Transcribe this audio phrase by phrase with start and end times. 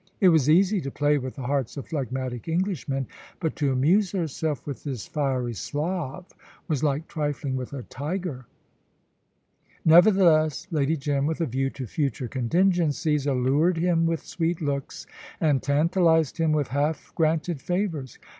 [0.19, 3.05] It was easy to play with the hearts of phlegmatic Englishmen,
[3.39, 6.25] but to amuse herself with this fiery Slav
[6.67, 8.47] was like trifling with a tiger.
[9.85, 15.05] Nevertheless, Lady Jim, with a view to future contingencies, allured him with sweet looks,
[15.39, 18.17] and tantalised him with half granted favours.